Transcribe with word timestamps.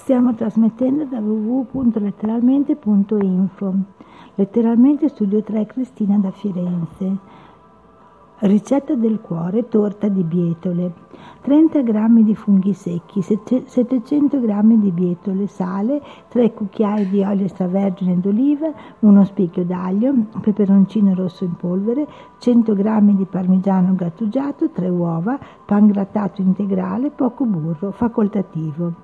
Stiamo 0.00 0.34
trasmettendo 0.34 1.04
da 1.04 1.20
www.letteralmente.info. 1.20 3.74
Letteralmente 4.34 5.08
Studio 5.08 5.42
3 5.42 5.66
Cristina 5.66 6.16
da 6.16 6.30
Firenze. 6.30 7.16
Ricetta 8.38 8.94
del 8.94 9.20
cuore, 9.20 9.68
torta 9.68 10.08
di 10.08 10.24
bietole. 10.24 10.94
30 11.42 11.82
g 11.82 12.22
di 12.22 12.34
funghi 12.34 12.72
secchi, 12.72 13.20
700 13.20 14.40
g 14.40 14.76
di 14.78 14.90
bietole, 14.90 15.46
sale, 15.46 16.00
3 16.28 16.54
cucchiai 16.54 17.06
di 17.10 17.22
olio 17.22 17.44
extravergine 17.44 18.18
d'oliva, 18.18 18.72
uno 19.00 19.26
spicchio 19.26 19.64
d'aglio, 19.64 20.14
peperoncino 20.40 21.12
rosso 21.14 21.44
in 21.44 21.56
polvere, 21.56 22.08
100 22.38 22.74
g 22.74 23.00
di 23.16 23.26
parmigiano 23.26 23.94
grattugiato, 23.94 24.70
3 24.70 24.88
uova, 24.88 25.38
pan 25.66 25.88
grattato 25.88 26.40
integrale, 26.40 27.10
poco 27.10 27.44
burro, 27.44 27.90
facoltativo. 27.90 28.94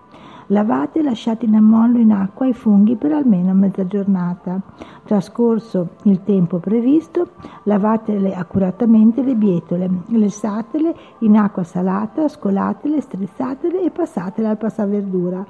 Lavate 0.50 1.00
e 1.00 1.02
lasciate 1.02 1.44
in 1.44 1.56
ammollo 1.56 1.98
in 1.98 2.12
acqua 2.12 2.46
i 2.46 2.52
funghi 2.52 2.94
per 2.94 3.10
almeno 3.12 3.52
mezza 3.52 3.84
giornata. 3.84 4.60
Trascorso 5.04 5.88
il 6.04 6.22
tempo 6.22 6.58
previsto, 6.58 7.30
lavatele 7.64 8.32
accuratamente 8.32 9.22
le 9.22 9.34
bietole, 9.34 9.90
lessatele 10.06 10.94
in 11.20 11.36
acqua 11.36 11.64
salata, 11.64 12.28
scolatele, 12.28 13.00
strizzatele 13.00 13.82
e 13.82 13.90
passatele 13.90 14.46
al 14.46 14.56
passaverdura. 14.56 15.44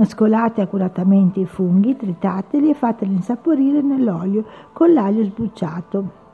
Scolate 0.00 0.60
accuratamente 0.60 1.40
i 1.40 1.44
funghi, 1.44 1.96
tritateli 1.96 2.70
e 2.70 2.74
fateli 2.74 3.14
insaporire 3.14 3.82
nell'olio 3.82 4.44
con 4.72 4.92
l'aglio 4.92 5.24
sbucciato. 5.24 6.26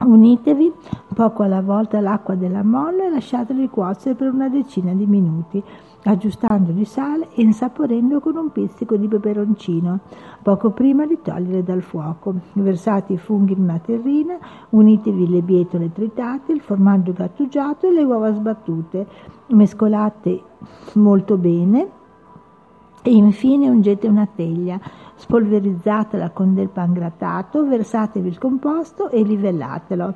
Unitevi 0.00 0.72
poco 1.12 1.42
alla 1.42 1.62
volta 1.62 1.98
all'acqua 1.98 2.34
dell'ammollo 2.34 3.04
e 3.04 3.10
lasciateli 3.10 3.68
cuocere 3.68 4.14
per 4.14 4.32
una 4.32 4.48
decina 4.48 4.92
di 4.92 5.06
minuti 5.06 5.62
aggiustando 6.04 6.72
di 6.72 6.84
sale 6.84 7.28
e 7.34 7.42
insaporendo 7.42 8.20
con 8.20 8.36
un 8.36 8.50
pizzico 8.50 8.96
di 8.96 9.06
peperoncino, 9.06 10.00
poco 10.42 10.70
prima 10.70 11.06
di 11.06 11.18
togliere 11.22 11.62
dal 11.62 11.82
fuoco. 11.82 12.34
Versate 12.54 13.14
i 13.14 13.18
funghi 13.18 13.52
in 13.52 13.62
una 13.62 13.78
terrina, 13.78 14.36
unitevi 14.70 15.28
le 15.28 15.42
bietole 15.42 15.92
tritate, 15.92 16.52
il 16.52 16.60
formaggio 16.60 17.12
grattugiato 17.12 17.86
e 17.86 17.92
le 17.92 18.02
uova 18.02 18.32
sbattute, 18.32 19.06
mescolate 19.48 20.42
molto 20.94 21.36
bene 21.36 21.88
e 23.02 23.10
infine 23.10 23.68
ungete 23.68 24.06
una 24.08 24.28
teglia, 24.32 24.80
spolverizzatela 25.14 26.30
con 26.30 26.54
del 26.54 26.68
pan 26.68 26.92
grattato, 26.92 27.64
versatevi 27.64 28.28
il 28.28 28.38
composto 28.38 29.08
e 29.08 29.22
livellatelo. 29.22 30.14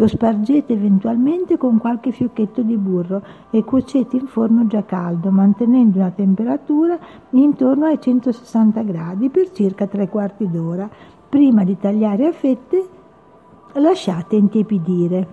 Cospargete 0.00 0.72
eventualmente 0.72 1.58
con 1.58 1.76
qualche 1.76 2.10
fiocchetto 2.10 2.62
di 2.62 2.78
burro 2.78 3.22
e 3.50 3.64
cuocete 3.64 4.16
in 4.16 4.26
forno 4.28 4.66
già 4.66 4.82
caldo, 4.82 5.30
mantenendo 5.30 5.98
una 5.98 6.10
temperatura 6.10 6.98
intorno 7.32 7.84
ai 7.84 8.00
160 8.00 8.80
gradi 8.80 9.28
per 9.28 9.52
circa 9.52 9.86
tre 9.86 10.08
quarti 10.08 10.48
d'ora. 10.48 10.88
Prima 11.28 11.64
di 11.64 11.76
tagliare 11.76 12.24
a 12.28 12.32
fette 12.32 12.88
lasciate 13.74 14.36
intiepidire. 14.36 15.28